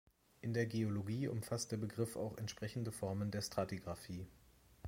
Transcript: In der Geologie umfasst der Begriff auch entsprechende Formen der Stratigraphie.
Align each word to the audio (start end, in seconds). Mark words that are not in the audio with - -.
In 0.39 0.53
der 0.53 0.65
Geologie 0.65 1.27
umfasst 1.27 1.71
der 1.71 1.77
Begriff 1.77 2.15
auch 2.15 2.35
entsprechende 2.39 2.91
Formen 2.91 3.29
der 3.29 3.41
Stratigraphie. 3.43 4.25